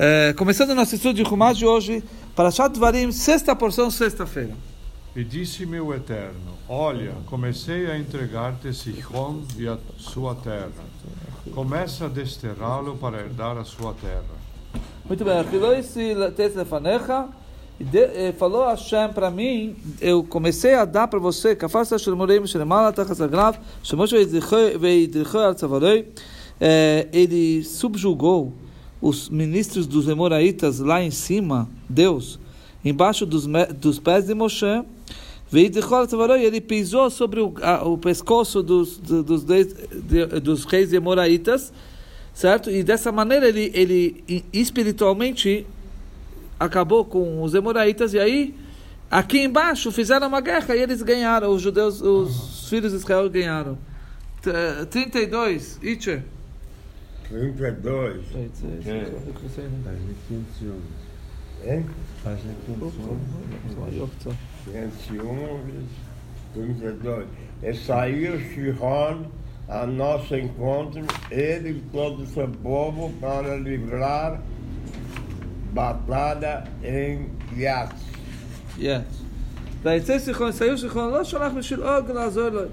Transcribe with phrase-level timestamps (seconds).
[0.00, 2.04] É, começando nosso estudo de Rumash de hoje,
[2.36, 4.54] para Varim, sexta porção, sexta-feira.
[5.16, 10.70] E disse-me o Eterno: Olha, comecei a entregar-te Sihon e a sua terra.
[11.52, 14.22] Começa a desterrá-lo para herdar a sua terra.
[15.04, 15.36] Muito bem,
[17.80, 21.56] e falou Hashem para mim, eu comecei a dar para você,
[27.12, 28.52] ele subjugou
[29.00, 32.38] os ministros dos Emoraitas lá em cima, Deus,
[32.84, 33.46] embaixo dos,
[33.76, 34.84] dos pés de Moshe,
[35.52, 39.64] ele pisou sobre o, a, o pescoço dos, dos, dos,
[40.42, 41.72] dos reis Emoraitas,
[42.34, 42.70] certo?
[42.70, 45.66] E dessa maneira ele, ele espiritualmente
[46.58, 48.54] acabou com os Emoraitas, e aí
[49.10, 53.78] aqui embaixo fizeram uma guerra e eles ganharam, os judeus, os filhos de Israel ganharam.
[54.90, 56.24] 32, Itcher.
[57.28, 58.24] 32.
[58.86, 59.04] É.
[61.74, 61.84] Hein?
[62.24, 64.08] Página 511.
[64.64, 65.60] 501,
[66.54, 67.26] 32.
[67.62, 69.24] E saiu Shihon
[69.68, 74.40] a nosso encontro, ele e todo o seu povo, para livrar
[75.72, 78.00] batalha em Yatz.
[78.78, 79.04] Yes.
[80.54, 82.70] Saiu Shihon, não shalach mishil Og lazor lo.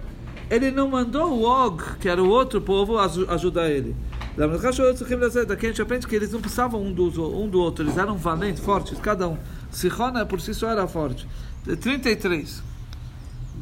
[0.50, 3.96] Ele não mandou o Og, que era o outro povo, aju- ajudar ele.
[4.38, 7.06] Daqui a gente aprende que eles não precisavam um do,
[7.42, 9.38] um do outro, eles eram valentes, fortes, cada um.
[9.72, 11.26] Sihon por si só era forte.
[11.80, 12.62] 33.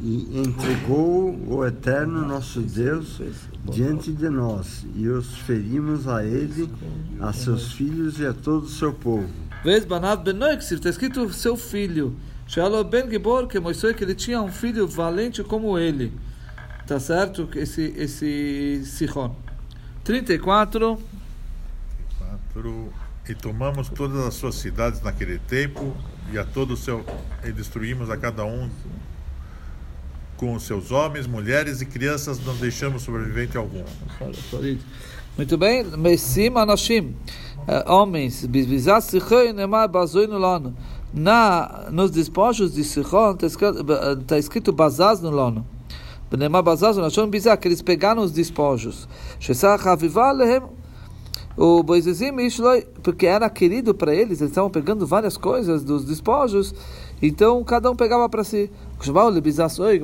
[0.02, 3.20] E entregou o Eterno nosso Deus
[3.70, 6.68] diante de nós, e os ferimos a ele,
[7.20, 9.28] a seus filhos e a todo o seu povo.
[9.64, 12.16] Vez Banat Benoixir, está escrito seu filho.
[12.46, 16.12] Shalo Ben Gibor, que Moisés, que ele tinha um filho valente como ele.
[16.86, 17.48] Tá certo?
[17.54, 19.43] Esse, esse Sihon.
[20.04, 20.98] 34.
[22.52, 22.92] 4.
[23.28, 25.96] E tomamos todas as suas cidades naquele tempo,
[26.30, 27.04] e a todo o seu.
[27.42, 28.68] E destruímos a cada um
[30.36, 33.82] com os seus homens, mulheres e crianças, não deixamos sobrevivente algum.
[35.36, 35.84] Muito bem.
[35.96, 37.16] Messim Anashim.
[37.66, 38.44] eh, Homens.
[38.44, 39.90] Bizbizat Sichon, Nemar
[40.38, 40.76] Lano.
[41.12, 43.84] Na, nos despojos de Sichon está escrito,
[44.26, 45.30] tá escrito Bazaz no
[47.56, 49.08] que eles pegaram os despojos.
[51.56, 51.84] O
[53.00, 56.74] porque era querido para eles, eles estavam pegando várias coisas dos despojos,
[57.22, 58.68] então cada um pegava para si.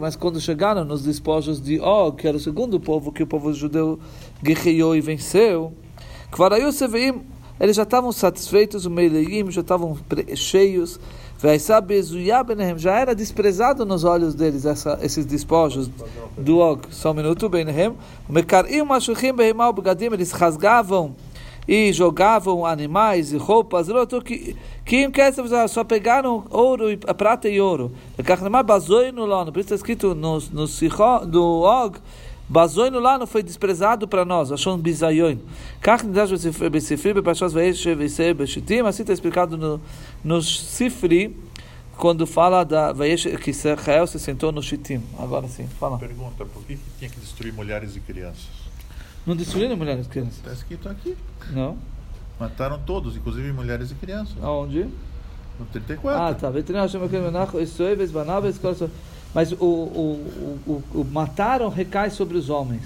[0.00, 3.52] Mas quando chegaram nos despojos de Og, que era o segundo povo que o povo
[3.52, 3.98] judeu
[4.40, 5.72] guerreou e venceu,
[7.60, 8.86] eles já estavam satisfeitos,
[9.48, 9.98] já estavam
[10.36, 11.00] cheios,
[12.76, 15.90] já era desprezado nos olhos deles essa, esses despojos
[16.36, 16.80] do Og.
[16.90, 17.94] Só um minuto, Benehem.
[20.12, 21.16] Eles rasgavam
[21.66, 23.88] e jogavam animais e roupas.
[24.22, 24.56] Que
[25.68, 27.90] só pegaram ouro prata e ouro.
[28.16, 30.66] Por isso está escrito no, no
[31.26, 31.96] do Og.
[32.50, 35.36] Bazoi no lano foi desprezado para nós, achou um bizayon.
[38.88, 39.80] Assim está explicado no,
[40.24, 41.36] no Sifri,
[41.96, 42.92] quando fala da
[43.40, 45.00] que Israel se sentou no Shittim.
[45.16, 45.96] Agora sim, fala.
[45.96, 48.48] Pergunta: por que, que tinha que destruir mulheres e crianças?
[49.24, 50.38] Não destruíram mulheres e crianças?
[50.38, 51.16] Está escrito aqui.
[51.50, 51.78] Não?
[52.40, 54.34] Mataram todos, inclusive mulheres e crianças.
[54.42, 54.88] Aonde?
[55.56, 56.20] No 34.
[56.20, 56.50] Ah, tá.
[56.50, 57.54] Veterinário chama aquele menach,
[58.48, 58.90] esse coração.
[59.34, 62.82] Mas o, o, o, o, mataram recai sobre os homens.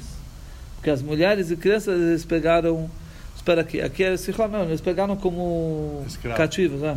[0.76, 2.90] Porque as mulheres e crianças eles pegaram.
[3.34, 6.36] Espera aqui, aqui é Sichon, não, eles pegaram como Escravo.
[6.36, 6.96] cativos, né?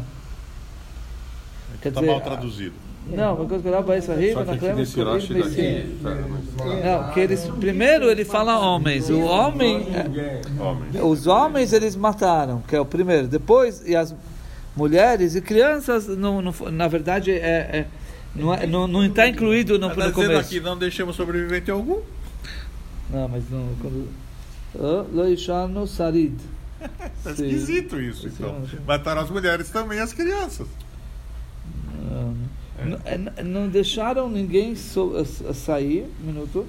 [1.81, 2.73] Quer Está dizer, mal traduzido.
[3.09, 4.85] Não, uma coisa que eu olhava essa que na crema.
[6.03, 9.09] tá, mas- Não, que eles primeiro ele fala homens.
[9.09, 10.95] O homem, é, Homens.
[11.01, 13.27] os homens eles mataram, que é o primeiro.
[13.27, 14.13] Depois e as
[14.75, 17.85] mulheres e crianças, não, não, na verdade é, é
[18.37, 20.39] não é- não não está incluído no, Está no começo.
[20.39, 22.01] aqui: não deixamos sobrevivente algum.
[23.09, 23.67] Não, mas não.
[23.81, 24.07] Quando...
[25.87, 26.35] Sarid.
[27.17, 28.61] Está esquisito isso, então.
[28.85, 30.67] Mataram as mulheres também as crianças.
[32.09, 32.35] Não,
[32.85, 36.67] não, é, não deixaram ninguém sair, um minuto,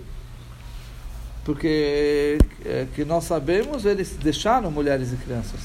[1.45, 5.61] porque é, que nós sabemos, eles deixaram mulheres e crianças.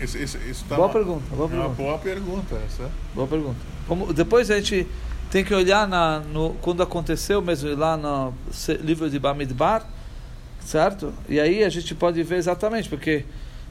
[0.00, 0.94] Isso, isso, isso tá Boa mal.
[0.94, 1.82] pergunta, boa É uma pergunta.
[1.82, 2.90] boa pergunta essa.
[3.14, 3.58] Boa pergunta.
[4.14, 4.86] Depois a gente
[5.30, 8.34] tem que olhar na, no, quando aconteceu mesmo lá no
[8.82, 9.86] livro de Bamidbar,
[10.64, 11.12] certo?
[11.28, 13.24] E aí a gente pode ver exatamente, porque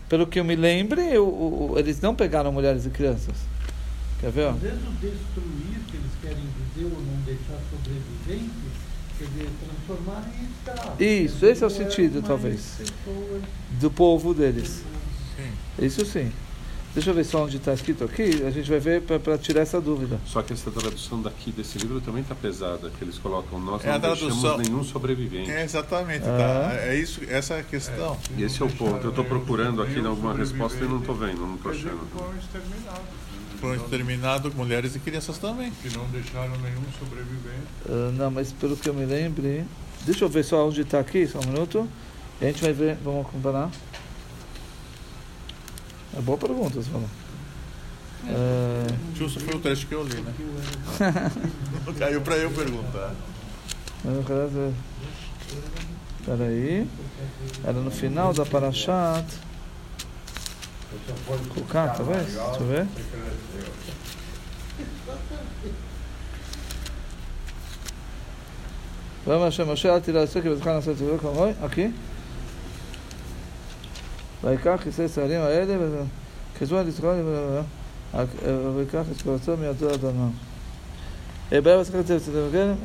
[0.07, 3.35] pelo que eu me lembre, o, o- eles não pegaram mulheres e crianças.
[4.19, 4.45] Quer ver?
[4.47, 4.49] ó?
[4.51, 8.51] Às vezes o destruir que eles querem dizer ou não deixar sobrevivente,
[9.17, 11.03] quer dizer, transformar em escravo.
[11.03, 12.77] Isso, esse é o sentido, talvez.
[13.79, 14.83] Do povo deles.
[15.77, 16.31] Isso sim.
[16.93, 19.79] Deixa eu ver só onde está escrito aqui, a gente vai ver para tirar essa
[19.79, 20.19] dúvida.
[20.25, 23.89] Só que essa tradução daqui desse livro também está pesada, que eles colocam nós É
[23.89, 25.51] a não deixamos tradução- nenhum sobrevivente.
[25.51, 26.69] É, exatamente, Ah.
[26.71, 26.75] tá?
[26.81, 28.17] É isso, essa é a questão.
[28.35, 29.03] E esse é o ponto.
[29.03, 32.07] Eu estou procurando aqui em alguma resposta e não estou vendo, não estou achando.
[32.11, 33.29] foram exterminados.
[33.61, 35.69] Foram exterminados mulheres e crianças também.
[35.83, 37.67] Que não deixaram nenhum sobrevivente.
[37.87, 39.63] Ah, não, mas pelo que eu me lembre.
[40.05, 41.87] Deixa eu ver só onde está aqui, só um minuto.
[42.41, 43.69] E a gente vai ver, vamos comparar.
[46.16, 47.08] É boa pergunta, você falou.
[48.26, 50.32] Ah, Justo foi o trecho que eu li, né?
[51.86, 53.14] Não caiu pra eu perguntar.
[56.20, 56.86] Espera aí.
[57.64, 59.26] Era no final da Parashat.
[61.54, 62.26] Kuká, talvez?
[62.26, 62.86] Deixa eu ver.
[69.26, 71.90] Vamos Hashem, Moshe, אל תראה עשו כי בזכר נעשה את זה כמוי, aqui.
[74.43, 75.77] ויקח כיסא שעלים האלה,
[76.55, 77.11] וכזו על לזכור,
[78.75, 80.27] ויקח את קורצו מידו אדמה.
[81.53, 82.75] אה, בארץ צריך לצאת את המגלם.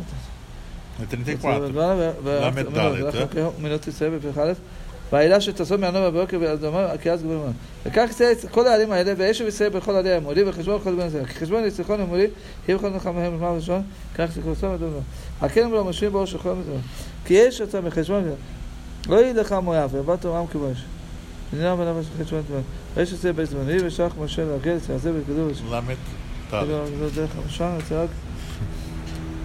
[5.12, 7.52] והעילה שתעשו מענו בבוקר ואדומה, כי אז גבוהים.
[7.86, 11.24] וכך יצא כל העלים האלה, וישו ישראל בכל עלי המולי, וחשבון כל בן ישראל.
[11.24, 12.26] כחשבון לצריכון המולי,
[12.66, 13.82] כי בכל מהם בזמן ראשון,
[14.14, 15.00] כך תקרוסם אדומה.
[15.40, 16.80] הכן ולא משווים בראש וכל מזמן.
[17.24, 18.24] כי יש אתה מחשבון,
[19.08, 20.84] לא יהיה לך מואב, ועבדת עולם כבוש.
[21.53, 22.59] ונראה בנאבא של חשבון תמר.
[22.95, 25.51] ויש יוצא בית זמני, ושלח משה להגל, תעשה בגדול.
[26.51, 28.09] Lamentável.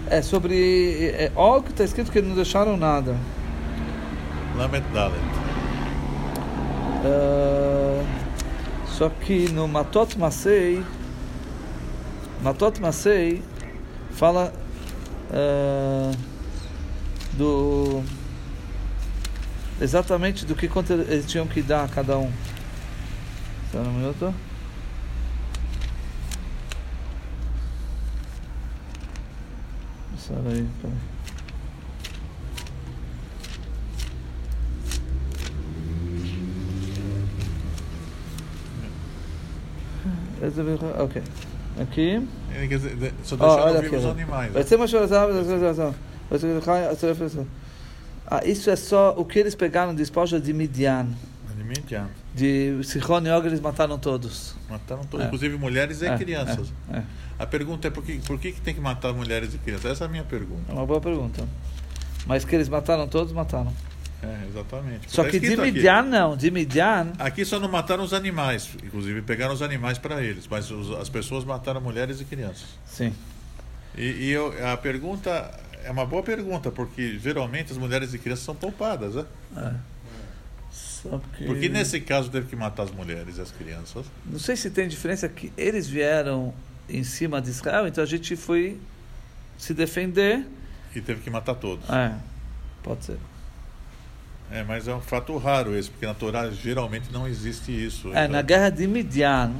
[0.07, 1.11] É sobre.
[1.13, 3.15] É, ó, que está escrito que não deixaram nada.
[4.55, 5.19] Lamentável.
[7.03, 8.03] Ah,
[8.87, 10.83] só que no Matot Masei,
[12.41, 13.43] Matot Masei
[14.11, 14.53] fala
[15.31, 16.11] ah,
[17.33, 18.03] do
[19.80, 22.30] exatamente do que quanto eles tinham que dar a cada um.
[23.72, 24.34] Só um minuto.
[30.16, 30.94] Espera aí, peraí.
[40.98, 41.22] Ok.
[41.80, 42.28] Aqui.
[43.22, 44.52] Só Ó, deixaram olha vivos os animais.
[44.52, 45.94] Vai ser uma chorazada, vai ser uma chorazada.
[46.28, 47.46] Vai ser uma chorazada.
[48.30, 51.08] Ah, isso é só o que eles pegaram de esposa de Midian.
[51.50, 51.96] Alimente,
[52.34, 54.54] De Sichon e Og, eles mataram todos.
[54.68, 55.26] Mataram todos, É.
[55.26, 56.72] inclusive mulheres e É, crianças.
[56.92, 57.02] É, é.
[57.38, 59.90] A pergunta é por que, por que, que tem que matar mulheres e crianças?
[59.92, 60.62] Essa é a minha pergunta.
[60.70, 61.46] É uma boa pergunta.
[62.26, 63.72] Mas que eles mataram todos, mataram.
[64.22, 65.10] É, exatamente.
[65.10, 65.72] Só Tá que de escrito aqui.
[65.72, 66.36] Midian não.
[66.36, 70.70] De Midian, Aqui só não mataram os animais, inclusive pegaram os animais para eles, mas
[70.70, 72.66] os- as pessoas mataram mulheres e crianças.
[72.86, 73.12] sim.
[73.96, 75.50] E, e eu- a pergunta
[75.84, 79.24] é uma boa pergunta, porque geralmente as mulheres e crianças são poupadas, né?
[79.56, 79.72] É.
[80.72, 81.44] Só que...
[81.44, 84.06] Por que nesse caso teve que matar as mulheres e as crianças?
[84.26, 86.52] Não sei se tem diferença que eles vieram
[86.88, 88.78] em cima de Israel, então a gente foi
[89.56, 90.46] se defender.
[90.94, 91.88] E teve que matar todos.
[91.88, 92.14] É,
[92.82, 93.18] pode ser.
[94.50, 98.08] É, mas é um fato raro esse, porque na Torá geralmente não existe isso.
[98.08, 99.52] É, Então, na guerra de Midian,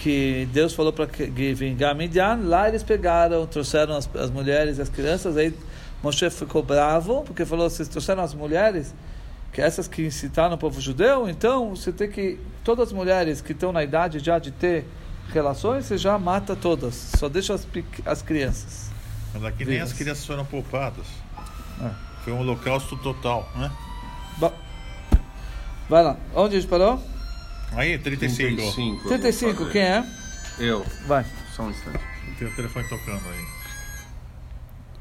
[0.00, 1.06] que Deus falou para
[1.54, 5.54] vingar Midian, lá eles pegaram, trouxeram as, as mulheres e as crianças, aí
[6.02, 8.94] Moshe ficou bravo, porque falou, vocês trouxeram as mulheres,
[9.52, 13.52] que essas que incitaram o povo judeu, então você tem que, todas as mulheres que
[13.52, 14.86] estão na idade já de ter
[15.34, 17.68] relações, você já mata todas, só deixa as,
[18.06, 18.90] as crianças.
[19.34, 21.06] Mas aqui nem as crianças foram poupadas.
[21.82, 21.90] É.
[22.24, 23.70] Foi um holocausto total, né?
[24.38, 24.52] Bom,
[25.90, 26.98] vai lá, onde a gente parou?
[27.72, 28.56] Aí, 35.
[28.56, 29.08] 35.
[29.08, 30.04] 35, quem é?
[30.58, 30.84] Eu.
[31.06, 31.24] Vai,
[31.54, 32.00] Só um instante.
[32.38, 33.44] Tem o telefone tocando aí.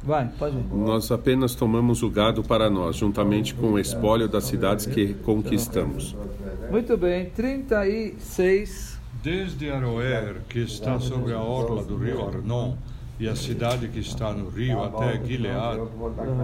[0.04, 0.66] vai, pode ir.
[0.74, 6.16] Nós apenas tomamos o gado para nós, juntamente com o espólio das cidades que conquistamos.
[6.70, 9.00] Muito bem, 36.
[9.24, 12.76] Desde Aroer, que está sobre a orla do rio Arnon,
[13.20, 15.82] e a cidade que está no rio até Gilead,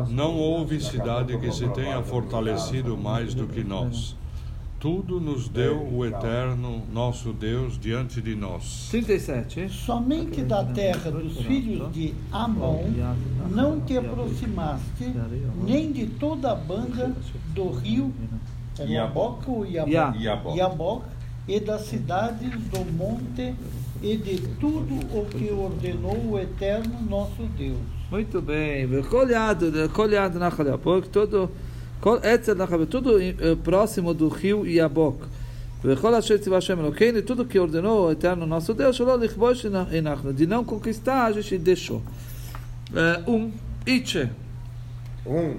[0.10, 4.16] não houve cidade que se tenha fortalecido mais do que nós
[4.86, 8.88] tudo nos deu é, o eterno nosso Deus diante de nós.
[8.92, 9.68] 37.
[9.70, 12.84] Somente da terra dos filhos de Amon
[13.50, 15.12] não te aproximaste,
[15.64, 17.12] nem de toda a banda
[17.56, 18.14] do rio
[18.80, 19.44] Iaboc
[20.56, 21.04] Iaboc,
[21.48, 23.56] e das cidades do monte
[24.04, 27.80] e de tudo o que ordenou o eterno nosso Deus.
[28.12, 30.78] Muito bem, colhado, colhado na Calha
[31.12, 31.50] todo
[32.86, 33.34] tudo eh,
[33.64, 35.26] próximo do rio Yabok.
[35.84, 38.98] E tudo que ordenou o Eterno nosso Deus,
[40.34, 42.02] de não conquistar, a gente deixou.
[42.94, 43.52] Eh, um,
[43.86, 44.30] Itche.
[45.26, 45.58] Um.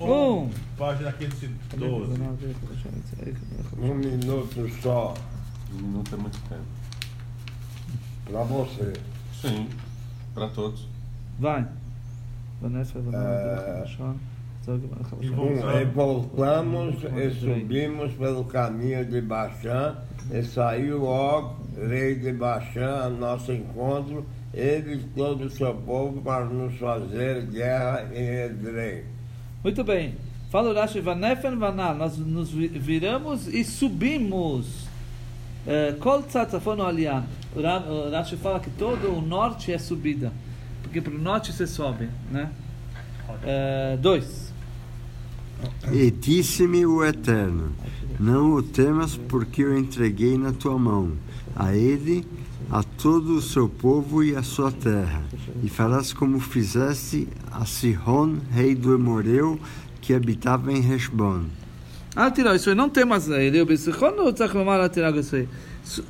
[0.00, 0.50] Um.
[0.76, 2.20] Página 512.
[3.78, 5.14] Um minuto só.
[5.72, 6.62] Um minuto é muito tempo.
[8.26, 8.92] Para você.
[9.40, 9.68] Sim,
[10.34, 10.86] para todos.
[11.38, 11.66] Vai.
[12.60, 13.86] Vanessa vai mandar.
[15.20, 17.02] E Um, voltamos.
[17.02, 19.96] e e subimos pelo caminho de Baixã,
[20.30, 21.56] e saiu Og,
[21.88, 27.42] rei de Baixã, a nosso encontro, ele e todo o seu povo, para nos fazer
[27.46, 29.04] guerra em Edrei.
[29.64, 30.14] Muito bem.
[30.50, 34.86] Fala o Rashi, Vanefen Vanal, nós nos vi- viramos e subimos.
[36.00, 36.76] Kol Tzatzafon.
[37.54, 40.30] O Ra- o Rashi fala que todo o norte é subida.
[40.82, 42.50] Porque para o norte você sobe, né?
[44.00, 44.51] Dois.
[45.92, 47.72] E disse-me o Eterno:
[48.18, 51.12] Não o temas, porque eu entreguei na tua mão,
[51.54, 52.26] a ele,
[52.70, 55.22] a todo o seu povo e a sua terra.
[55.62, 59.60] E farás como fizeste a Sihon, rei do Emoreu,
[60.00, 61.44] que habitava em Heshbon.
[62.14, 62.32] Ah.
[62.76, 63.64] Não tem mais ele.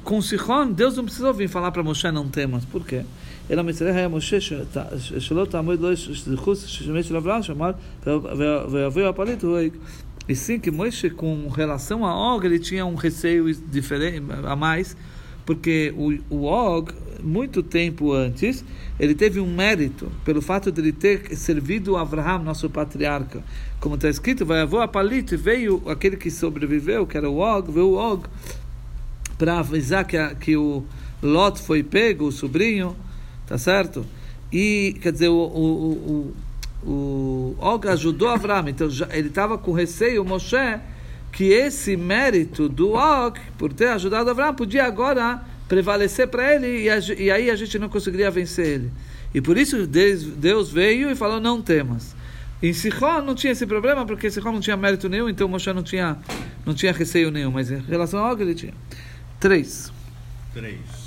[0.04, 2.64] Com Sichon, Deus não precisou vir falar para Moshe não temas.
[2.64, 3.04] Por quê?
[3.51, 4.77] אלא מצריך היה משה ש- ת-
[5.19, 5.89] שלא תעמוד לו
[6.35, 7.71] זכות ששימש של אברהם, שאמר,
[8.07, 9.73] "ו- ויבוא הפליט הוא העיק".
[10.29, 14.87] E sim, que Moisés, com relação a Og, ele tinha um receio diferente, a mais,
[15.45, 16.91] porque o, o Og,
[17.23, 18.55] muito tempo antes,
[18.99, 23.41] ele teve um mérito pelo fato de ele ter servido Abraham, nosso patriarca.
[23.79, 27.71] Como está escrito, vai avô a Palit, veio aquele que sobreviveu, que era o Og,
[27.71, 28.25] veio o Og,
[29.37, 30.83] para avisar que, a, que o
[31.23, 32.89] Lot foi pego, o sobrinho,
[33.46, 34.06] tá certo?
[34.52, 36.34] E, quer dizer, o, o,
[36.84, 40.78] o, o Og ajudou Abraão, então já, ele estava com receio, Moshe,
[41.32, 46.90] que esse mérito do Og, por ter ajudado Abraão, podia agora prevalecer para ele e,
[46.90, 48.90] a, e aí a gente não conseguiria vencer ele.
[49.34, 52.14] E por isso Deus, Deus veio e falou: não temas.
[52.62, 55.82] Em Sichon não tinha esse problema, porque Sichon não tinha mérito nenhum, então Moshe não
[55.82, 56.18] tinha,
[56.64, 58.74] não tinha receio nenhum, mas em relação ao Og ele tinha.
[59.40, 59.90] Três.
[60.52, 61.01] 3.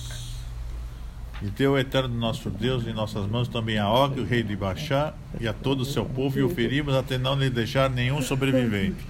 [1.41, 4.55] E deu o eterno nosso Deus em nossas mãos também a Og, o rei de
[4.55, 8.21] Baixá, e a todo o seu povo, e o ferimos até não lhe deixar nenhum
[8.21, 9.05] sobrevivente.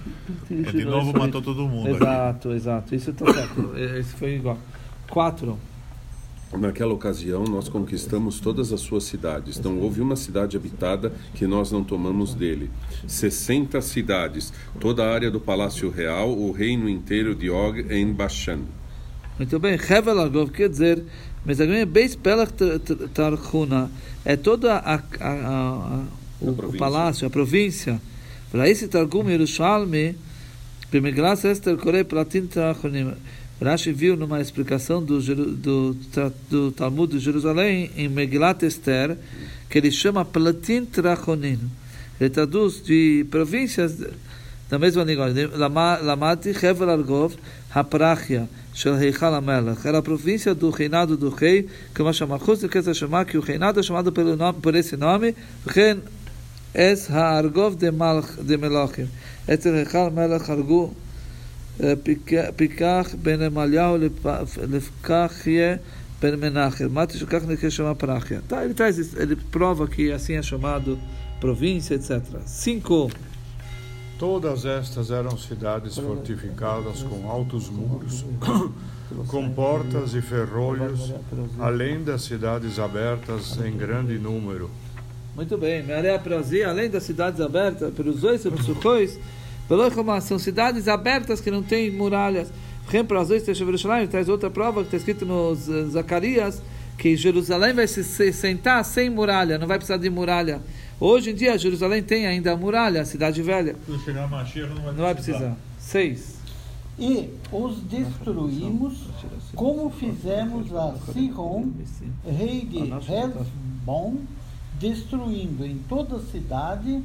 [0.50, 1.94] É, de novo matou todo mundo.
[1.94, 2.02] aqui.
[2.02, 2.94] Exato, exato.
[2.94, 3.76] Isso está certo.
[3.76, 4.58] Esse foi igual.
[5.08, 5.58] Quatro.
[6.52, 9.58] Naquela ocasião, nós conquistamos todas as suas cidades.
[9.60, 12.70] Não houve uma cidade habitada que nós não tomamos dele.
[13.06, 18.60] 60 cidades, toda a área do Palácio Real, o reino inteiro de Og em Bashan.
[19.38, 19.74] Muito bem.
[19.74, 21.04] Hevel Argov quer dizer,
[21.46, 22.52] mas agora Beis Pelach
[23.14, 23.88] Tarchuna
[24.24, 26.04] é toda a, a, a, a,
[26.40, 28.00] o, o palácio, a província.
[28.50, 30.16] Para esse Targum Yerushalmi,
[30.90, 33.12] Bemiglas Esther Korei Platin Trachunim.
[33.62, 35.96] Rashi viu numa explicação do, do,
[36.50, 39.16] do Talmud de Jerusalém, em Megilat Esther,
[39.70, 41.60] que ele chama Platin Trachonim.
[42.20, 43.98] Ele traduz de províncias
[44.69, 45.47] da mesma linguagem.
[45.53, 47.31] Lama- Lamati Hevel Argov
[47.75, 52.87] Haprachia של היכל המלך, era a província do reinado do rei, como chama חוץ לכס
[52.87, 55.33] השמה, que o reinado é chamado pelo nome, por esse nome,
[55.67, 55.97] וכן
[56.73, 57.91] es הארגוב de
[58.57, 59.05] מלכים.
[59.53, 60.91] אצל היכל המלך הרגו
[61.83, 65.75] אה, פיקח- פיקח בן עמליהו לפ- לפקחיה
[66.21, 66.87] בן מנחם.
[66.91, 68.39] מתי שכך נקרא שמה פרחיה.
[68.49, 70.97] Tá, ele, traz, isso, ele prova que assim é chamado
[71.39, 72.11] província, etc.
[72.45, 73.09] Cinco.
[74.18, 78.24] Todas estas eram cidades fortificadas com altos muros,
[79.28, 81.12] com portas e ferrolhos,
[81.58, 84.70] além das cidades abertas em grande número.
[85.34, 89.18] Muito bem, Mearea Prazia, além das cidades abertas, pelos dois subsucões,
[90.22, 92.48] são cidades abertas que não têm muralhas.
[94.10, 96.62] Traz outra prova que está escrito nos eh, Zacarias,
[96.96, 100.62] que Jerusalém vai se sentar sem muralha, não vai precisar de muralha.
[100.98, 103.76] Hoje em dia, Jerusalém tem ainda a muralha, a cidade velha.
[103.84, 105.56] Quando chegar a Mashiach, não vai Não vai precisar.
[105.78, 106.36] Seis.
[106.98, 109.04] E os destruímos,
[109.54, 111.68] como fizemos a Sihon,
[112.24, 114.16] rei de Hezbon,
[114.80, 117.02] destruindo em toda a cidade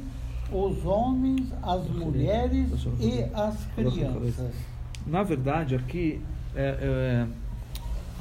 [0.50, 2.68] os homens, as mulheres
[2.98, 4.54] e as crianças.
[5.06, 6.20] Na verdade, aqui
[6.54, 7.26] é,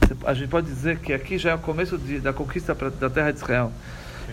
[0.10, 2.90] é, a gente pode dizer que aqui já é o começo de, da conquista pra,
[2.90, 3.72] da terra de Israel.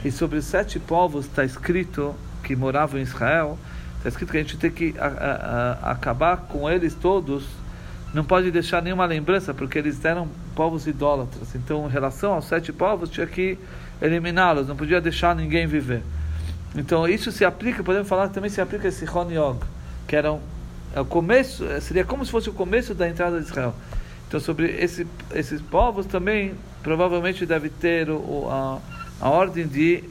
[0.04, 3.58] E sobre os sete povos está escrito que moravam em Israel,
[3.96, 7.44] está escrito que a gente tem que a, a, a, acabar com eles todos.
[8.14, 11.54] Não pode deixar nenhuma lembrança, porque eles eram povos idólatras.
[11.54, 13.58] Então, em relação aos sete povos, tinha que
[14.00, 16.02] eliminá-los, não podia deixar ninguém viver.
[16.74, 19.60] Então, isso se aplica, podemos falar também se aplica a Sihon e Og,
[20.06, 20.40] que eram
[20.94, 23.74] é o começo, seria como se fosse o começo da entrada de Israel.
[24.26, 28.78] Então, sobre esse, esses povos também, provavelmente deve ter o- a,
[29.20, 30.04] a ordem de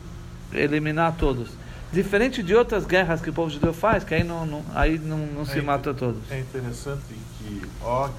[0.54, 1.50] eliminar todos.
[1.92, 5.18] Diferente de outras guerras que o povo judeu faz, que aí não, não- aí não,
[5.28, 6.22] não se É, mata todos.
[6.30, 7.02] É interessante
[7.40, 8.12] que Og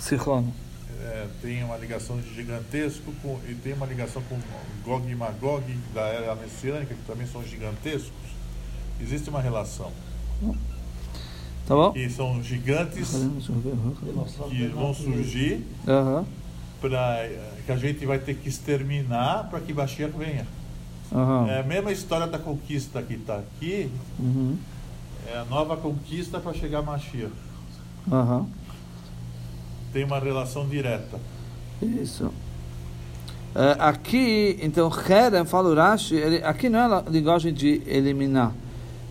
[0.00, 0.52] Sichon.
[1.02, 4.38] é, tem uma ligação de gigantesco com, e tem uma ligação com
[4.84, 8.12] Gog e Magog da era messiânica, que também são gigantescos.
[9.00, 9.90] Existe uma relação.
[11.66, 11.92] Tá bom?
[11.96, 15.64] E são gigantes que vão surgir
[16.80, 17.24] para
[17.66, 20.46] que a gente vai ter que exterminar para que Mashiach venha.
[21.12, 21.46] Aham.
[21.48, 24.56] É a mesma história da conquista que está aqui, Uhum.
[25.30, 27.32] é a nova conquista para chegar a Mashiach.
[28.10, 28.46] Aham.
[29.92, 31.18] Tem uma relação direta.
[31.82, 32.32] Isso.
[33.54, 38.52] É, aqui, então, Herem, fala o Rashi, ele, aqui não é a linguagem de eliminar,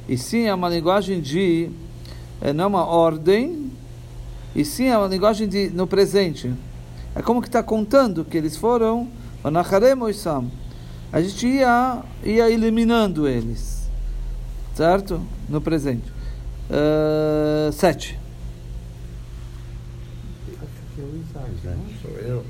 [0.10, 1.70] e sim é uma linguagem de,
[2.42, 3.72] é, não é uma ordem,
[4.56, 6.52] e sim é uma linguagem de, no presente.
[7.16, 9.08] É como que está contando que eles foram.
[11.12, 13.90] A gente ia, ia eliminando eles,
[14.76, 15.22] certo?
[15.50, 16.12] No presente.
[16.70, 18.20] É, sete.
[22.02, 22.46] Sou eu.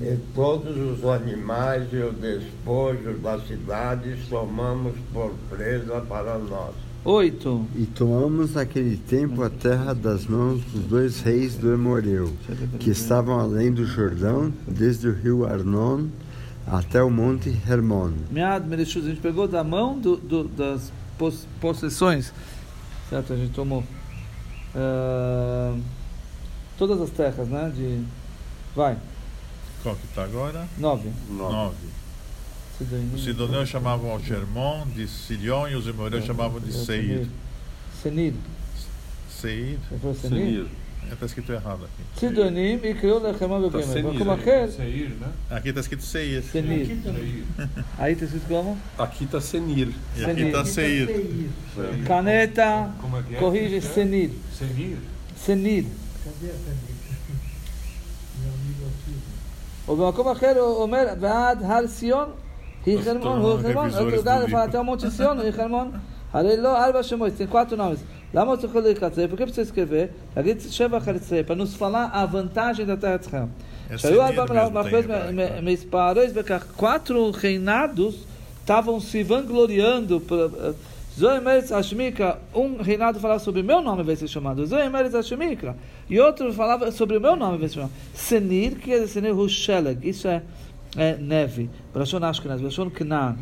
[0.00, 6.74] E todos os animais e o despojo da cidade tomamos por presa para nós.
[7.04, 7.66] Oito.
[7.74, 12.32] E tomamos naquele tempo a terra das mãos dos dois reis do Emoreu,
[12.78, 16.06] que estavam além do Jordão, desde o rio Arnon
[16.66, 18.12] até o monte Hermon.
[18.30, 22.32] Mead a gente pegou da mão do, do- das pos- possessões,
[23.10, 23.32] certo?
[23.32, 23.82] A gente tomou
[24.76, 25.76] ah,
[26.78, 27.72] todas as terras, né?
[27.74, 28.04] De,
[28.76, 28.96] vai,
[29.82, 30.68] Qual que está agora?
[30.78, 31.10] nove.
[31.28, 31.74] Nove.
[33.13, 37.27] Os sidoneus chamavam Algermon de Sirion e os emoreus chamavam de Seir.
[38.03, 38.33] Senir.
[39.29, 39.79] Seir?
[39.89, 40.45] Você falou Senir?
[40.45, 40.67] Senir.
[41.11, 42.19] Está escrito errado aqui.
[42.19, 43.93] Sidonim e criou Lechemah Tá Begemer.
[43.93, 44.39] Senir Como aí.
[44.39, 44.71] aquele?
[44.71, 45.27] Seir, né?
[45.49, 46.43] Aqui está escrito Seir.
[46.43, 46.97] Senir.
[47.97, 48.77] Aí está escrito como?
[48.97, 49.89] Aqui está Senir.
[50.15, 51.09] E aqui está Seir.
[52.05, 53.39] Caneta, Como é que é?
[53.39, 54.31] corrige, Senir.
[54.53, 54.97] Senir.
[55.35, 55.85] Senir.
[59.89, 62.29] ובמקום אחר הוא אומר, ועד הר ציון
[62.86, 65.92] Hirchermon, Hirchermon, outro dado, fala até o Monte Siono, Hirchermon.
[66.32, 68.00] Harelo, Alba Shemois, tem quatro nomes.
[68.32, 70.10] Lama Tzukhali Katzei, por que precisa escrever?
[70.34, 73.48] Hagit Sheva Katzei, para nos falar a vantagem da terra de Israel.
[73.98, 75.06] Saiu Alba Malachos,
[75.62, 78.26] Mesparois, porque quatro reinados
[78.60, 80.20] estavam se vangloriando.
[80.20, 80.72] Por, eh,
[81.18, 85.76] Zoemeres Ashmikra, um reinado falava sobre meu nome vai ser chamado, Zoemeres Ashmikra,
[86.08, 87.92] e outro falava sobre o meu nome vai ser chamado.
[88.14, 90.40] Senir, que é dizer Senir Husheleg, isso é
[90.96, 93.36] é neve, Brashon Ashkenaz, Brashon Knan,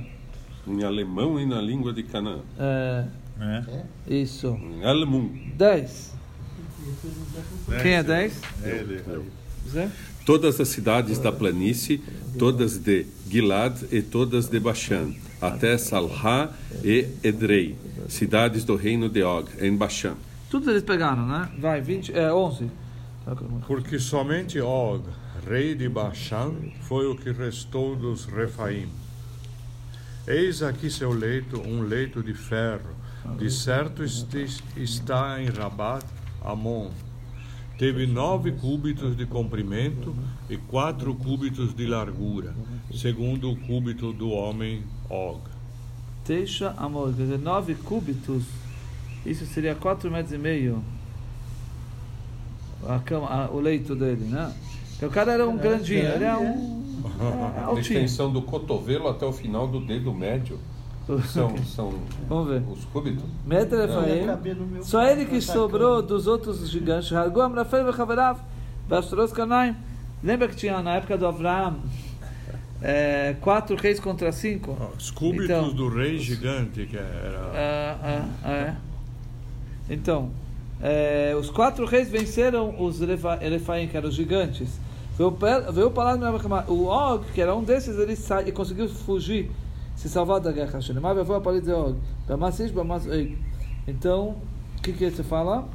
[0.66, 2.40] Em alemão e na língua de Canaã.
[2.58, 3.04] é,
[3.38, 3.84] Né?
[4.06, 5.30] isso, Em alemão.
[5.56, 6.12] dez.
[7.82, 8.40] Quem é dez?
[8.62, 9.02] Ele.
[9.68, 9.88] Zé?
[10.24, 12.00] Todas as cidades da planície,
[12.38, 16.50] todas de Gilad e todas de Bashan, até Salha
[16.84, 17.76] e Edrei,
[18.08, 20.14] cidades do reino de Og, em Bashan.
[20.50, 21.48] Todos eles pegaram, né?
[21.58, 22.70] Vai, 20, é, 11.
[23.66, 25.02] Porque somente Og,
[25.46, 28.88] rei de Bashan, foi o que restou dos Refaim.
[30.26, 32.94] Eis aqui seu leito, um leito de ferro.
[33.38, 36.04] De certo está em Rabat,
[36.42, 36.90] Amon.
[37.78, 40.14] Teve nove cúbitos de comprimento
[40.48, 42.54] e quatro cúbitos de largura,
[42.92, 45.40] segundo o cúbito do homem Og.
[46.24, 48.44] Teixa amor, 9 cúbitos,
[49.24, 50.84] isso seria 4 metros e meio.
[52.88, 54.52] A cama, a- o leito dele, né?
[54.92, 56.80] Porque o cara era um grandinho, ele é um.
[57.56, 57.80] É, altinho.
[57.80, 60.58] extensão do cotovelo até o final do dedo médio
[61.26, 61.94] são, são
[62.28, 62.62] Vamos ver.
[62.70, 63.24] os cúbitos.
[63.46, 64.82] Metro Ia Efraim.
[64.82, 65.44] Só ele que atacante.
[65.44, 67.10] sobrou dos outros gigantes.
[67.10, 68.38] Bechaverav,
[68.88, 69.74] Bastros Canaim.
[70.22, 71.78] Lembra que tinha na época do Avraham
[72.82, 74.76] é, quatro reis contra cinco?
[74.98, 75.72] Os cúbitos Então.
[75.72, 77.40] do rei gigante, que era.
[77.54, 78.74] Ah, ah, é.
[79.88, 80.30] Então,
[80.82, 84.78] é, os quatro reis venceram os Elefa- Elefaim, que eram os gigantes.
[85.16, 85.30] Veio
[85.72, 89.50] veio para lá do O Og, que era um desses, ele sa- e conseguiu fugir,
[89.94, 90.80] se salvar da guerra.
[90.80, 91.96] Shenemar vevou a parede de Og.
[93.86, 94.36] Então,
[94.78, 95.68] o que que você fala?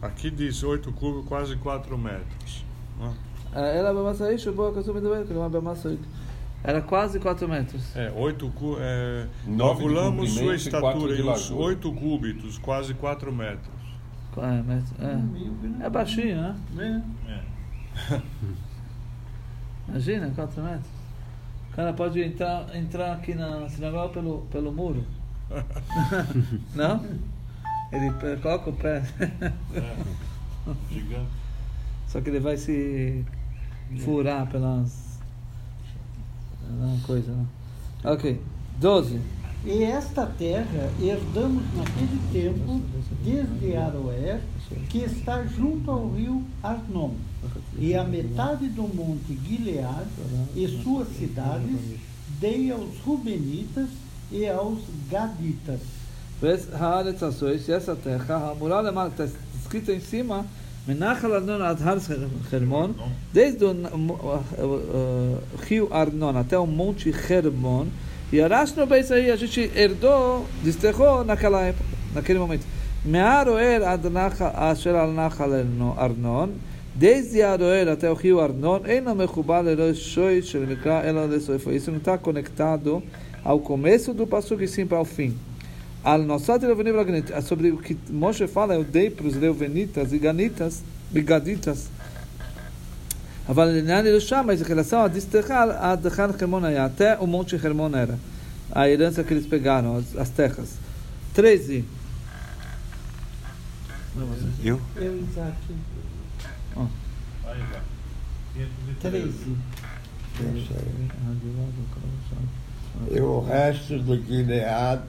[0.00, 2.64] Aqui diz 8 cúbitos, quase 4 metros.
[3.00, 3.12] né?
[3.54, 5.98] É, Era Bamasish, boa costume do que não é Bamasoig.
[6.64, 7.96] Era quase 4 metros.
[7.96, 11.68] É, 8 cu, é, calculamos sua e estatura em uns largura.
[11.68, 13.76] 8 cúbitos, quase 4 metros.
[14.36, 14.94] É, metro,
[15.80, 15.86] é.
[15.86, 17.02] é baixinho, né?
[19.88, 20.90] Imagina, 4 metros.
[21.70, 25.04] O cara pode entrar, entrar aqui na sinagoga pelo, pelo muro.
[26.74, 27.04] Não?
[27.92, 29.02] Ele coloca o pé.
[30.90, 31.46] Gigante.
[32.06, 33.24] Só que ele vai se
[33.98, 35.05] furar pelas.
[36.70, 37.46] Não, coisa, né?
[38.04, 38.40] Ok.
[38.80, 39.20] 12.
[39.64, 42.80] E esta terra herdamos naquele tempo,
[43.24, 44.40] desde Aroer,
[44.88, 47.14] que está junto ao rio Arnon,
[47.76, 50.06] e a metade do monte Gilead
[50.54, 51.80] e suas cidades
[52.38, 53.88] dei aos Rubenitas
[54.30, 54.78] e aos
[55.10, 55.80] Gaditas.
[56.40, 60.46] Vês Haaretz essa terra, a muralha que está escrita em cima,
[60.86, 61.98] Menachal Arnon ad Har
[62.52, 62.94] Hermon,
[63.32, 67.86] desde o uh, rio Arnon até o monte Hermon,
[68.32, 72.64] e Arashno Beis aí, a gente herdou, desterrou naquela época, naquele momento.
[73.04, 74.06] Me'aroer ad
[74.54, 75.50] Asher al Nachal
[75.96, 76.50] Arnon,
[76.94, 81.70] desde Aroer até o rio Arnon, Eina Mechubal Eroshoi Shel Mikra Ela Lesoifo.
[81.70, 83.02] Isso não está conectado
[83.44, 85.36] ao começo do passo e sim para o fim.
[87.32, 91.88] É sobre o que Moshe fala, eu dei para os Leuvenitas e Ganitas, e Gaditas.
[94.44, 98.18] Mas em relação a desterrar, a Dechan Hermonaya, até o Monte Hermon era
[98.70, 100.78] a herança que eles pegaram, as, as terras.
[101.34, 101.84] 13.
[104.16, 104.24] É.
[104.62, 104.80] Eu?
[104.96, 105.56] Eu, Isaac.
[106.76, 106.86] Oh.
[109.00, 109.56] 13.
[113.10, 115.02] E o resto do Gilead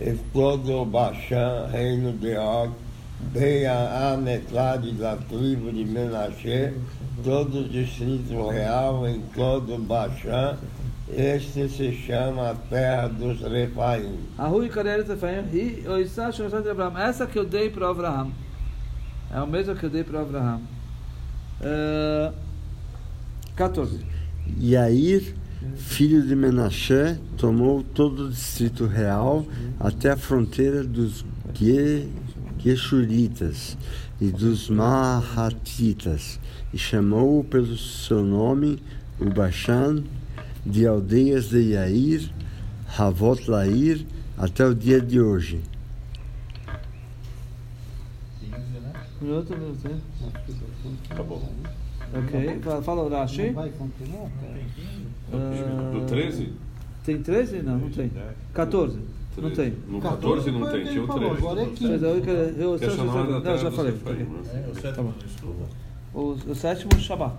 [0.00, 2.72] Escodo-Baixã, reino de Og,
[3.32, 6.72] bem a, a metade da tribo de Menashe,
[7.22, 10.56] todo o distrito real em Codo-Baixã,
[11.14, 14.18] este se chama a terra dos Refaim.
[16.98, 18.30] Essa que eu dei para Abraham.
[19.30, 20.60] É o mesmo que eu dei para Abraham.
[21.60, 22.32] Uh,
[23.54, 24.00] 14.
[24.58, 25.34] E aí
[25.76, 29.46] filho de Menashe, tomou todo o distrito real
[29.80, 32.08] até a fronteira dos Ge-
[32.58, 33.76] Geshuritas
[34.20, 36.38] e dos Mahatitas,
[36.72, 38.82] e chamou-o pelo seu nome,
[39.20, 40.02] o Bashan,
[40.64, 42.30] de aldeias de Yair,
[42.96, 44.06] Havot Lair,
[44.38, 45.60] até o dia de hoje.
[49.20, 49.88] Minuto, minuto.
[49.88, 50.00] hein?
[51.10, 51.42] Acabou.
[52.14, 52.60] Ok.
[52.62, 53.46] Fala- Fala o Rashi.
[53.46, 54.30] Não vai continuar?
[55.92, 56.52] Do 13?
[57.04, 57.62] Tem 13?
[57.62, 58.10] Não, não tem.
[58.54, 58.98] 14?
[59.36, 59.74] Não tem.
[59.88, 61.38] No 14 não tem, tinha o Falou, 13.
[61.38, 61.92] Agora é Mas 15.
[61.92, 63.92] eu, eu, eu, é não, terra já falei.
[63.92, 64.26] Né?
[64.52, 65.64] É, o sétimo não estuda.
[66.12, 67.34] O, o sétimo Shabat.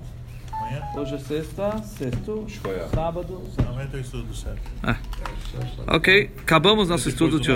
[0.52, 0.82] Amanhã?
[0.96, 2.46] Hoje é sexta, sexto,
[2.94, 3.42] sábado.
[3.68, 4.62] Amanhã eu estudo do sétimo.
[5.88, 7.52] Ok, acabamos nosso estudo de hoje.